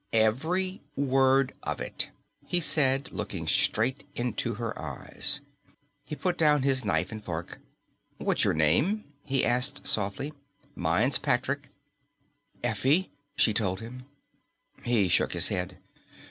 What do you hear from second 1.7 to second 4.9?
it," he said, looking straight into her